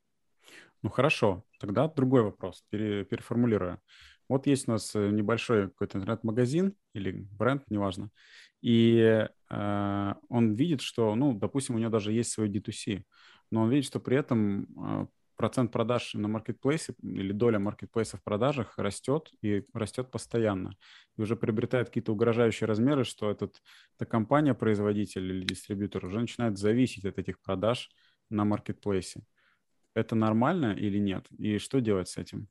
[0.82, 3.80] Ну хорошо, тогда другой вопрос, пере, переформулирую.
[4.28, 8.10] Вот есть у нас э, небольшой какой-то интернет-магазин или бренд, неважно,
[8.62, 13.02] и э, он видит, что, ну, допустим, у него даже есть свой D2C,
[13.50, 14.64] но он видит, что при этом
[15.02, 15.06] э,
[15.36, 20.76] процент продаж на маркетплейсе или доля маркетплейса в продажах растет и растет постоянно.
[21.16, 23.60] И уже приобретает какие-то угрожающие размеры, что этот,
[23.98, 27.90] эта компания-производитель или дистрибьютор уже начинает зависеть от этих продаж
[28.30, 29.22] на маркетплейсе.
[29.94, 31.26] Это нормально или нет?
[31.38, 32.48] И что делать с этим?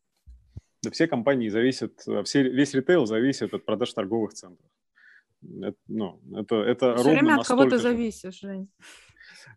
[0.84, 4.70] Да все компании зависят, все, весь ритейл зависит от продаж торговых центров.
[5.62, 8.70] Это, ну, это, это Все время от кого-то зависишь, Жень.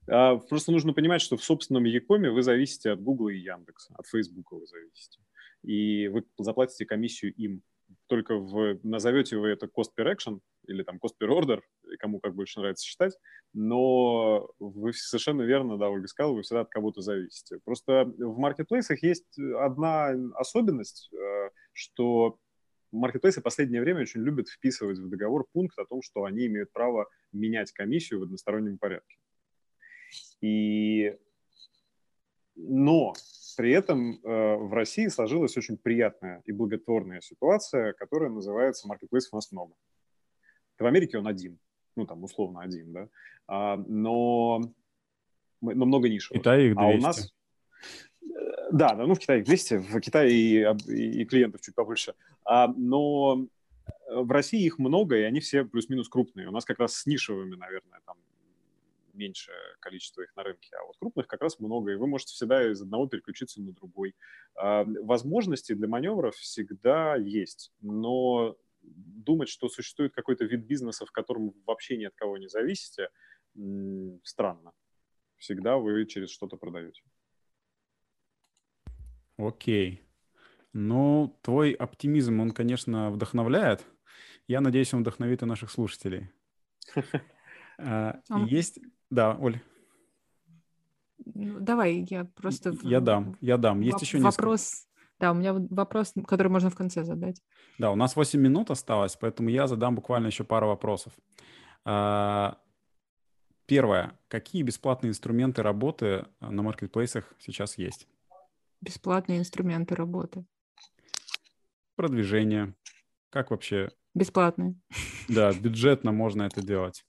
[0.09, 4.07] А, просто нужно понимать, что в собственном Якоме вы зависите от Google и Яндекса, от
[4.07, 5.21] Facebook вы зависите.
[5.63, 7.63] И вы заплатите комиссию им
[8.07, 11.61] только в, назовете вы это cost per action или там cost per order,
[11.99, 13.17] кому как больше нравится считать,
[13.53, 17.59] но вы совершенно верно, да, Ольга сказала, вы всегда от кого-то зависите.
[17.65, 22.39] Просто в маркетплейсах есть одна особенность, э, что
[22.93, 26.73] маркетплейсы в последнее время очень любят вписывать в договор пункт о том, что они имеют
[26.73, 29.17] право менять комиссию в одностороннем порядке.
[30.41, 31.17] И...
[32.59, 33.13] Но
[33.57, 39.37] при этом э, в России сложилась очень приятная и благотворная ситуация, которая называется «Маркетплейсов у
[39.37, 39.75] нас много».
[40.79, 41.59] В Америке он один,
[41.97, 43.09] ну там условно один, да,
[43.49, 44.61] а, но,
[45.63, 46.43] но много нишевых.
[46.43, 46.85] Китай их 200.
[46.85, 47.35] А у нас...
[48.23, 52.15] Э, да, да, ну в Китае их 200, в Китае и, и клиентов чуть побольше.
[52.45, 53.47] А, но
[54.11, 56.49] в России их много, и они все плюс-минус крупные.
[56.49, 58.17] У нас как раз с нишевыми, наверное, там
[59.17, 62.71] меньшее количество их на рынке, а вот крупных как раз много, и вы можете всегда
[62.71, 64.15] из одного переключиться на другой.
[64.55, 71.55] А, возможности для маневров всегда есть, но думать, что существует какой-то вид бизнеса, в котором
[71.67, 73.09] вообще ни от кого не зависите,
[74.23, 74.73] странно.
[75.37, 77.03] Всегда вы через что-то продаете.
[79.37, 80.03] Окей.
[80.73, 83.87] Ну, твой оптимизм, он, конечно, вдохновляет.
[84.47, 86.31] Я надеюсь, он вдохновит и наших слушателей.
[87.79, 88.79] А, есть
[89.11, 89.61] да, Оль.
[91.25, 92.75] Ну, давай, я просто...
[92.83, 93.81] Я дам, я дам.
[93.81, 94.61] Есть еще вопрос...
[94.61, 94.87] Несколько.
[95.19, 97.43] Да, у меня вопрос, который можно в конце задать.
[97.79, 101.15] Да, у нас 8 минут осталось, поэтому я задам буквально еще пару вопросов.
[101.87, 102.59] А,
[103.65, 104.19] первое.
[104.29, 108.07] Какие бесплатные инструменты работы на маркетплейсах сейчас есть?
[108.81, 110.45] бесплатные инструменты работы?
[111.97, 112.75] Продвижение.
[113.31, 113.91] Как вообще?
[114.15, 114.75] Бесплатные.
[115.29, 117.05] Да, бюджетно можно это делать.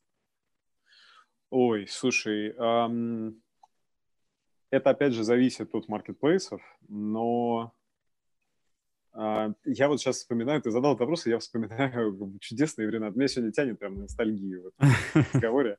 [1.50, 3.42] Ой, слушай, эм,
[4.70, 7.74] это опять же зависит от маркетплейсов, но
[9.14, 13.12] э, я вот сейчас вспоминаю, ты задал этот вопрос, и я вспоминаю чудесные времена.
[13.12, 15.78] Меня сегодня тянет прям на ностальгию в этом разговоре.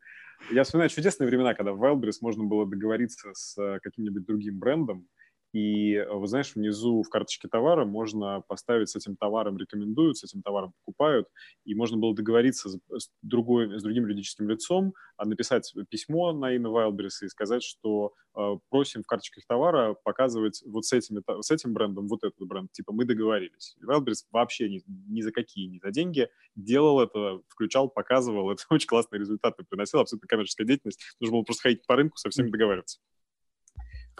[0.50, 5.06] Я вспоминаю чудесные времена, когда в Wildberries можно было договориться с э, каким-нибудь другим брендом,
[5.52, 10.24] и, э, вы знаешь, внизу в карточке товара можно поставить с этим товаром рекомендуют, с
[10.24, 11.28] этим товаром покупают,
[11.64, 16.68] и можно было договориться с, другой, с другим юридическим лицом, а написать письмо на имя
[16.68, 21.72] Wildberries и сказать, что э, просим в карточках товара показывать вот с, этими, с этим
[21.72, 22.70] брендом вот этот бренд.
[22.72, 23.76] Типа мы договорились.
[23.82, 28.50] Wildberries вообще ни, ни за какие, ни за деньги делал это, включал, показывал.
[28.52, 31.00] Это очень классные результаты приносил, абсолютно коммерческая деятельность.
[31.20, 33.00] Нужно было просто ходить по рынку, со всеми договариваться.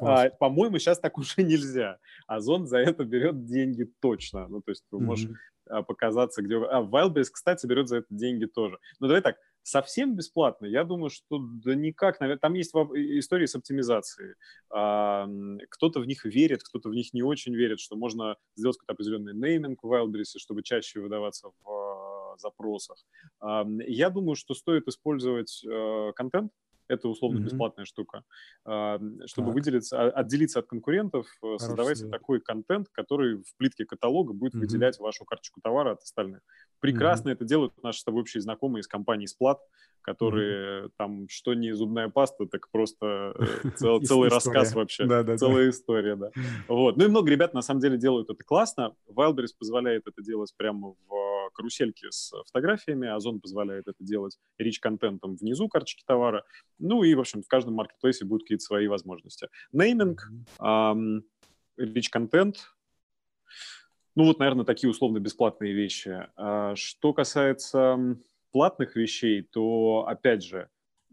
[0.01, 1.99] А, по-моему, сейчас так уже нельзя.
[2.27, 4.49] Озон за это берет деньги точно.
[4.49, 5.31] Ну, то есть ты можешь
[5.71, 5.85] mm-hmm.
[5.85, 6.57] показаться, где...
[6.57, 8.79] А, Wildberries, кстати, берет за это деньги тоже.
[9.01, 12.19] Ну, давай так, совсем бесплатно, я думаю, что да никак.
[12.41, 14.35] Там есть истории с оптимизацией.
[14.69, 19.35] Кто-то в них верит, кто-то в них не очень верит, что можно сделать какой-то определенный
[19.35, 22.97] нейминг в Wildberries, чтобы чаще выдаваться в а, запросах.
[23.43, 25.65] Я думаю, что стоит использовать
[26.17, 26.53] контент,
[26.88, 27.88] это условно бесплатная mm-hmm.
[27.88, 28.22] штука.
[28.64, 29.55] А, чтобы так.
[29.55, 32.12] выделиться, а, отделиться от конкурентов, э, Хороший создавайте совет.
[32.12, 34.61] такой контент, который в плитке каталога будет mm-hmm.
[34.61, 36.40] выделять вашу карточку товара от остальных.
[36.81, 37.33] Прекрасно mm-hmm.
[37.33, 39.61] это делают наши с тобой общие знакомые из компании Сплат,
[40.03, 40.90] которые mm-hmm.
[40.96, 45.64] там что не зубная паста, так просто э, цел, целый рассказ вообще, да, да, целая
[45.64, 45.70] да.
[45.70, 46.31] история, да.
[46.68, 46.96] Вот.
[46.96, 48.94] Ну и много ребят на самом деле делают это классно.
[49.09, 55.69] Wildberries позволяет это делать прямо в карусельки с фотографиями, Озон позволяет это делать рич-контентом внизу
[55.69, 56.45] карточки товара.
[56.79, 59.49] Ну и, в общем, в каждом маркетплейсе будут какие-то свои возможности.
[59.73, 60.31] Нейминг,
[61.77, 62.75] рич-контент,
[64.15, 66.27] ну вот, наверное, такие условно бесплатные вещи.
[66.37, 68.19] А что касается
[68.51, 70.69] платных вещей, то, опять же,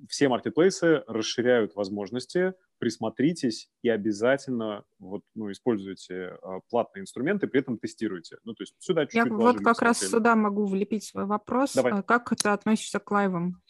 [0.09, 7.77] все маркетплейсы расширяют возможности, присмотритесь и обязательно вот, ну, используйте э, платные инструменты, при этом
[7.77, 8.37] тестируйте.
[8.43, 11.73] Ну, то есть сюда чуть-чуть Я вот как раз сюда могу влепить свой вопрос.
[11.73, 11.93] Давай.
[11.93, 13.61] А как ты относишься к лайвам?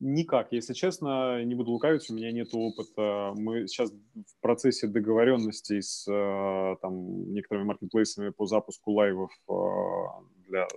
[0.00, 3.32] Никак, если честно, не буду лукавить, у меня нет опыта.
[3.34, 9.32] Мы сейчас в процессе договоренностей с э, там, некоторыми маркетплейсами по запуску лайвов
[10.46, 10.68] для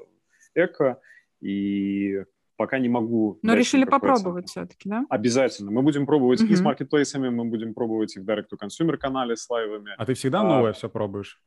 [0.55, 0.99] Эко,
[1.39, 2.23] и
[2.61, 3.39] пока не могу.
[3.41, 5.03] Но решили попробовать все-таки, да?
[5.09, 5.71] Обязательно.
[5.71, 6.53] Мы будем пробовать uh-huh.
[6.53, 9.95] и с маркетплейсами, мы будем пробовать и в direct-to-consumer канале с лайвами.
[9.97, 11.41] А ты всегда новое а, все пробуешь?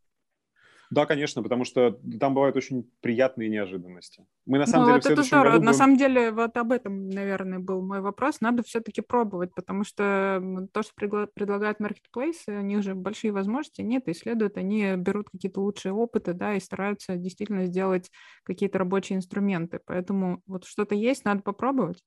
[0.95, 4.25] Да, конечно, потому что там бывают очень приятные неожиданности.
[4.47, 5.53] Мы на самом ну, деле вот это здорово.
[5.55, 5.65] Году...
[5.65, 8.41] На самом деле вот об этом, наверное, был мой вопрос.
[8.41, 14.07] Надо все-таки пробовать, потому что то, что предлагают маркетплейсы, у них же большие возможности нет,
[14.07, 18.13] и следует, они берут какие-то лучшие опыты, да, и стараются действительно сделать
[18.45, 19.81] какие-то рабочие инструменты.
[19.85, 22.05] Поэтому вот что-то есть, надо попробовать.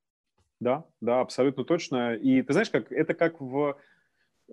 [0.61, 2.15] Да, да, абсолютно точно.
[2.15, 3.77] И ты знаешь, как это как в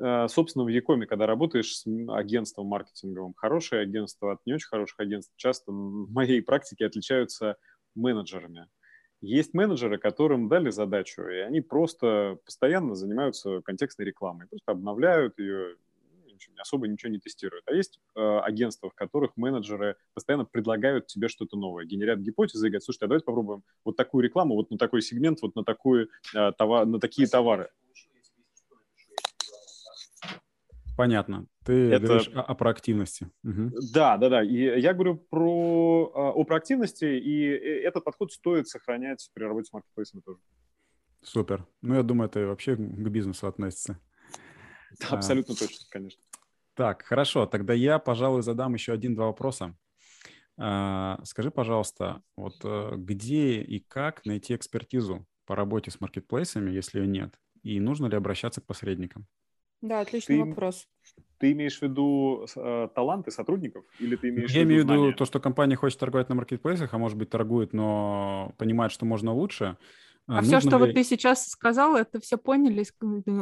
[0.00, 4.98] Э, собственно, в Якоме, когда работаешь с агентством маркетинговым, хорошее агентство от не очень хороших
[5.00, 7.56] агентств часто в моей практике отличаются
[7.94, 8.66] менеджерами.
[9.20, 15.76] Есть менеджеры, которым дали задачу, и они просто постоянно занимаются контекстной рекламой, просто обновляют ее,
[16.58, 17.64] особо ничего не тестируют.
[17.66, 22.70] А есть э, агентства, в которых менеджеры постоянно предлагают тебе что-то новое, генерят гипотезы и
[22.70, 26.10] говорят, слушайте, а давайте попробуем вот такую рекламу, вот на такой сегмент, вот на, такую,
[26.34, 27.70] э, товар, на такие товары.
[30.96, 31.46] Понятно.
[31.64, 32.06] Ты это...
[32.06, 33.30] говоришь о, о проактивности.
[33.42, 33.72] Угу.
[33.92, 34.44] Да, да, да.
[34.44, 39.68] И я говорю про а, о проактивности, и э, этот подход стоит сохранять при работе
[39.68, 40.38] с маркетплейсами тоже.
[41.22, 41.66] Супер.
[41.82, 43.98] Ну, я думаю, это вообще к бизнесу относится.
[45.00, 45.14] Да, а.
[45.16, 46.22] абсолютно точно, конечно.
[46.74, 47.46] Так, хорошо.
[47.46, 49.76] Тогда я, пожалуй, задам еще один-два вопроса.
[50.56, 57.00] А, скажи, пожалуйста, вот э, где и как найти экспертизу по работе с маркетплейсами, если
[57.00, 57.38] ее нет?
[57.62, 59.26] И нужно ли обращаться к посредникам?
[59.84, 60.88] Да, отличный ты, вопрос.
[61.38, 64.90] Ты имеешь в виду э, таланты сотрудников или ты имеешь Я в виду имею в
[64.90, 69.04] виду то, что компания хочет торговать на маркетплейсах, а может быть торгует, но понимает, что
[69.04, 69.76] можно лучше.
[70.26, 70.76] А, а все, что ли...
[70.78, 72.86] вот ты сейчас сказал, это все поняли,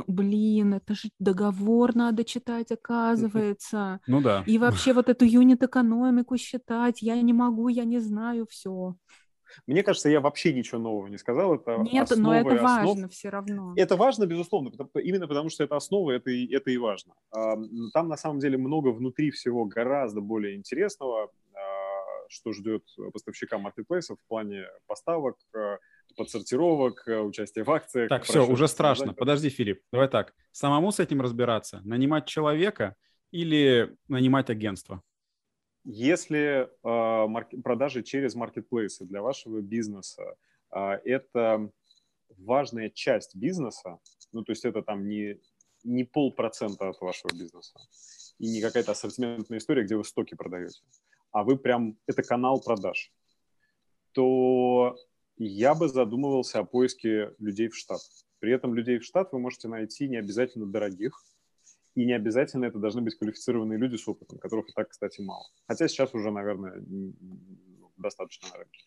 [0.08, 4.00] блин, это же договор надо читать, оказывается.
[4.08, 4.42] Ну да.
[4.46, 8.96] И вообще вот эту юнит-экономику считать, я не могу, я не знаю, все.
[9.66, 11.54] Мне кажется, я вообще ничего нового не сказал.
[11.54, 13.74] Это Нет, но это важно все равно.
[13.76, 14.70] Это важно, безусловно,
[15.02, 17.14] именно потому что это основа, это и, это и важно.
[17.92, 24.18] Там на самом деле много внутри всего гораздо более интересного, а, что ждет поставщика маркетплейсов
[24.20, 25.78] в плане поставок, а,
[26.16, 28.08] подсортировок, а, участия в акциях.
[28.08, 29.14] Так, все, уже страшно.
[29.14, 30.34] Подожди, Филипп, давай так.
[30.50, 32.96] Самому с этим разбираться, нанимать человека,
[33.32, 35.02] или нанимать агентство?
[35.84, 40.36] Если э, продажи через маркетплейсы для вашего бизнеса
[40.70, 41.70] э, это
[42.38, 43.98] важная часть бизнеса,
[44.32, 45.40] ну то есть это там не,
[45.82, 47.74] не полпроцента от вашего бизнеса
[48.38, 50.80] и не какая-то ассортиментная история, где вы стоки продаете,
[51.32, 53.12] а вы прям, это канал продаж,
[54.12, 54.96] то
[55.36, 58.00] я бы задумывался о поиске людей в штат.
[58.38, 61.20] При этом людей в штат вы можете найти не обязательно дорогих,
[61.94, 65.44] и не обязательно это должны быть квалифицированные люди с опытом, которых и так, кстати, мало.
[65.68, 66.82] Хотя сейчас уже, наверное,
[68.02, 68.80] достаточно на рынке.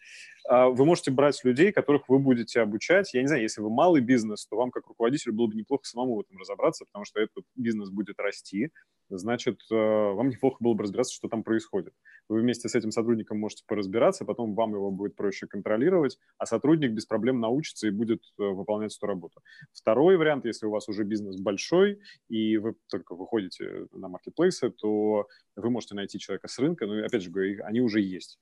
[0.47, 3.13] А, вы можете брать людей, которых вы будете обучать.
[3.13, 6.15] Я не знаю, если вы малый бизнес, то вам как руководителю было бы неплохо самому
[6.15, 8.71] в этом разобраться, потому что этот бизнес будет расти,
[9.09, 11.93] значит, э, вам неплохо было бы разбираться, что там происходит.
[12.27, 16.91] Вы вместе с этим сотрудником можете поразбираться, потом вам его будет проще контролировать, а сотрудник
[16.91, 19.41] без проблем научится и будет э, выполнять эту работу.
[19.73, 21.99] Второй вариант, если у вас уже бизнес большой,
[22.29, 27.21] и вы только выходите на маркетплейсы, то вы можете найти человека с рынка, но, опять
[27.21, 28.39] же говорю, они уже есть.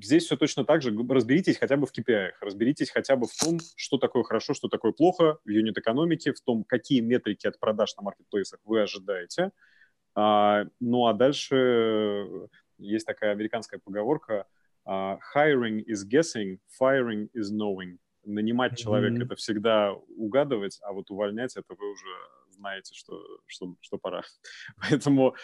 [0.00, 0.96] Здесь все точно так же.
[1.08, 4.92] Разберитесь хотя бы в KPI, разберитесь хотя бы в том, что такое хорошо, что такое
[4.92, 9.50] плохо в юнит-экономике, в том, какие метрики от продаж на маркетплейсах вы ожидаете.
[10.14, 12.48] А, ну а дальше
[12.78, 14.46] есть такая американская поговорка
[14.84, 17.98] а, «hiring is guessing, firing is knowing».
[18.24, 18.76] Нанимать mm-hmm.
[18.76, 22.06] человека— это всегда угадывать, а вот увольнять— это вы уже
[22.50, 24.22] знаете, что, что, что пора.
[24.80, 25.34] Поэтому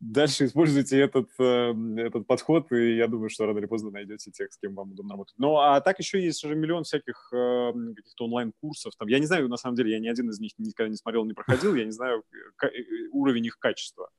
[0.00, 4.52] дальше используйте этот, э, этот подход, и я думаю, что рано или поздно найдете тех,
[4.52, 5.34] с кем вам удобно работать.
[5.38, 8.94] Ну, а так еще есть же миллион всяких э, каких-то онлайн-курсов.
[8.96, 11.24] Там, я не знаю, на самом деле, я ни один из них никогда не смотрел,
[11.24, 12.24] не проходил, я не знаю
[12.62, 12.68] э,
[13.12, 14.10] уровень их качества.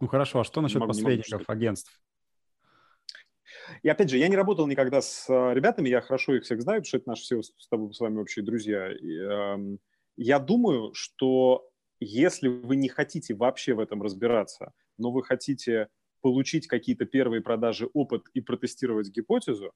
[0.00, 2.00] Ну, хорошо, а что насчет могу, посредников, агентств?
[3.82, 6.88] И опять же, я не работал никогда с ребятами, я хорошо их всех знаю, потому
[6.88, 8.92] что это наши все с, тобой, с вами общие друзья.
[8.92, 9.76] И, э,
[10.16, 11.68] я думаю, что
[12.02, 15.88] если вы не хотите вообще в этом разбираться, но вы хотите
[16.20, 19.72] получить какие-то первые продажи, опыт и протестировать гипотезу,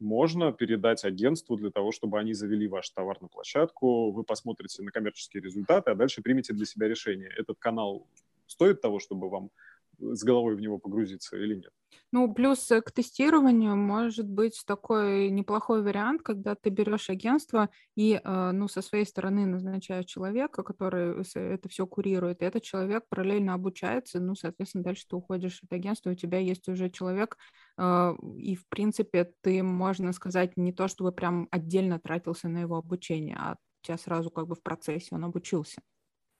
[0.00, 4.90] можно передать агентству для того, чтобы они завели ваш товар на площадку, вы посмотрите на
[4.90, 8.06] коммерческие результаты, а дальше примите для себя решение, этот канал
[8.46, 9.50] стоит того, чтобы вам
[9.98, 11.72] с головой в него погрузиться или нет.
[12.12, 18.20] Ну, плюс э, к тестированию может быть такой неплохой вариант, когда ты берешь агентство и,
[18.22, 23.54] э, ну, со своей стороны назначаешь человека, который это все курирует, и этот человек параллельно
[23.54, 27.36] обучается, ну, соответственно, дальше ты уходишь от агентства, у тебя есть уже человек,
[27.78, 32.76] э, и, в принципе, ты, можно сказать, не то чтобы прям отдельно тратился на его
[32.76, 35.80] обучение, а у тебя сразу как бы в процессе он обучился.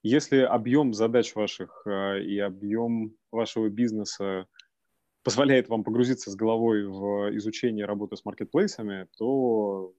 [0.06, 4.46] Если объем задач ваших э, и объем вашего бизнеса
[5.22, 9.94] позволяет вам погрузиться с головой в изучение работы с маркетплейсами, то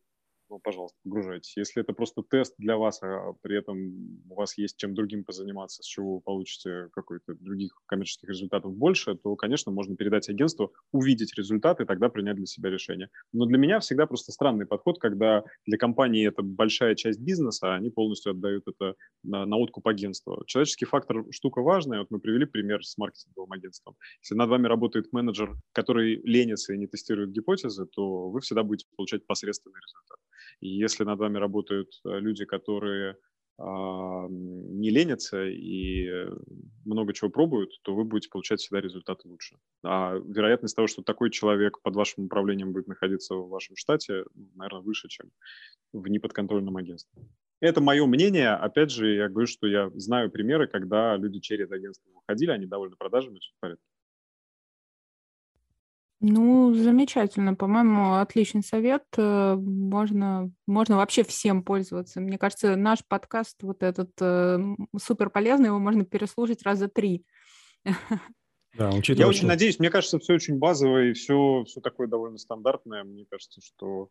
[0.49, 1.57] ну, пожалуйста, погружайтесь.
[1.57, 5.81] Если это просто тест для вас, а при этом у вас есть чем другим позаниматься,
[5.81, 11.35] с чего вы получите какой-то других коммерческих результатов больше, то, конечно, можно передать агентству, увидеть
[11.35, 13.09] результаты и тогда принять для себя решение.
[13.33, 17.75] Но для меня всегда просто странный подход, когда для компании это большая часть бизнеса, а
[17.75, 20.43] они полностью отдают это на, на откуп агентства.
[20.45, 21.99] Человеческий фактор– штука важная.
[21.99, 23.95] Вот мы привели пример с маркетинговым агентством.
[24.21, 28.85] Если над вами работает менеджер, который ленится и не тестирует гипотезы, то вы всегда будете
[28.95, 30.19] получать посредственный результат.
[30.59, 33.17] И если над вами работают э, люди, которые
[33.57, 36.09] а, не ленятся и
[36.83, 39.57] много чего пробуют, то вы будете получать всегда результаты лучше.
[39.83, 44.25] А вероятность того, что такой человек под вашим управлением будет находиться в вашем штате,
[44.55, 45.31] наверное, выше, чем
[45.93, 47.21] в неподконтрольном агентстве.
[47.61, 48.49] Это мое мнение.
[48.49, 52.97] Опять же, я говорю, что я знаю примеры, когда люди через агентство выходили, они довольны
[52.97, 53.85] продажами, все в порядке.
[56.21, 57.55] Ну, замечательно.
[57.55, 59.03] По-моему, отличный совет.
[59.17, 62.21] Э, можно, можно вообще всем пользоваться.
[62.21, 64.59] Мне кажется, наш подкаст вот этот э,
[64.97, 67.25] супер полезный, его можно переслушать раза три.
[68.77, 72.37] Да, учитывая, Я очень надеюсь, мне кажется, все очень базовое и все, все такое довольно
[72.37, 73.03] стандартное.
[73.03, 74.09] Мне кажется, что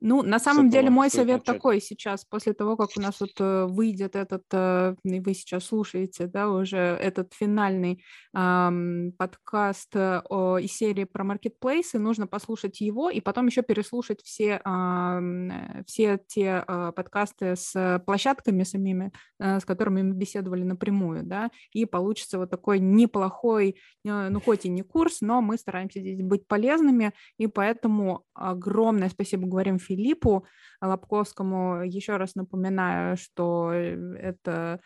[0.00, 1.46] ну, на самом деле мой совет начать.
[1.46, 5.64] такой сейчас, после того, как у нас вот э, выйдет этот, э, и вы сейчас
[5.64, 8.04] слушаете, да, уже этот финальный
[8.34, 14.20] эм, подкаст э, о, из серии про маркетплейсы, нужно послушать его и потом еще переслушать
[14.22, 21.22] все, э, все те э, подкасты с площадками самими, э, с которыми мы беседовали напрямую,
[21.22, 26.00] да, и получится вот такой неплохой, э, ну, хоть и не курс, но мы стараемся
[26.00, 30.46] здесь быть полезными, и поэтому огромное спасибо говорим Филиппу
[30.80, 31.82] Лобковскому.
[31.84, 34.80] Еще раз напоминаю, что э, это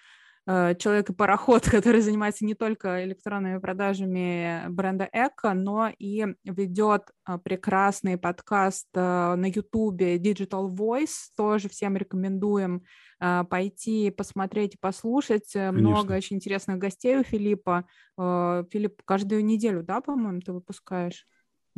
[0.47, 7.03] э, человек и пароход, который занимается не только электронными продажами бренда Эко, но и ведет
[7.27, 11.31] э, прекрасный подкаст на Ютубе Digital Voice.
[11.37, 12.83] Тоже всем рекомендуем
[13.19, 15.51] пойти посмотреть и послушать.
[15.53, 15.73] Конечно.
[15.73, 17.85] Много очень интересных гостей у Филиппа.
[18.17, 21.27] Филипп, каждую неделю, да, по-моему, ты выпускаешь?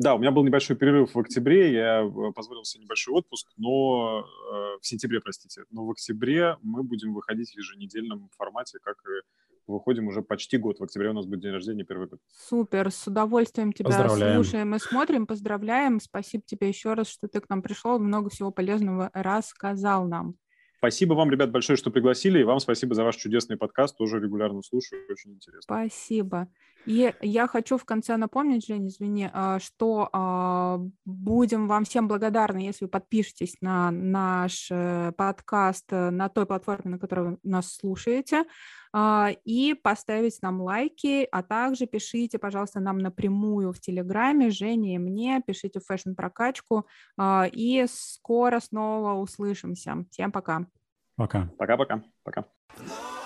[0.00, 4.20] Да, у меня был небольшой перерыв в октябре, я э, позволил себе небольшой отпуск, но
[4.20, 9.70] э, в сентябре, простите, но в октябре мы будем выходить в еженедельном формате, как и
[9.70, 10.80] выходим уже почти год.
[10.80, 12.18] В октябре у нас будет день рождения, первый год.
[12.32, 16.00] Супер, с удовольствием тебя слушаем и смотрим, поздравляем.
[16.00, 20.36] Спасибо тебе еще раз, что ты к нам пришел, много всего полезного рассказал нам.
[20.80, 24.62] Спасибо вам, ребят, большое, что пригласили, и вам спасибо за ваш чудесный подкаст, тоже регулярно
[24.62, 25.60] слушаю, очень интересно.
[25.60, 26.48] Спасибо.
[26.86, 32.60] И я хочу в конце напомнить, Жень, извини, а, что а, будем вам всем благодарны,
[32.60, 37.74] если вы подпишетесь на наш э, подкаст э, на той платформе, на которой вы нас
[37.74, 38.44] слушаете,
[38.94, 45.42] и поставить нам лайки, а также пишите, пожалуйста, нам напрямую в Телеграме, Жене и мне,
[45.46, 46.86] пишите фэшн-прокачку,
[47.52, 50.04] и скоро снова услышимся.
[50.10, 50.66] Всем пока.
[51.16, 51.48] Пока.
[51.58, 52.02] Пока-пока.
[52.24, 52.40] Пока.
[52.40, 52.46] -пока.
[52.76, 53.19] пока.